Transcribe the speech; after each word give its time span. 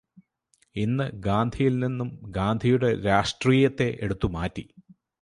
ഇന്ന് 0.75 1.11
ഗാന്ധിയില് 1.25 1.83
നിന്നും 1.83 2.09
ഗാന്ധിയുടെ 2.31 3.01
രാഷ്ട്രീയത്തെ 3.01 3.97
എടുത്തു 4.01 4.27
മാറ്റി 4.27 4.65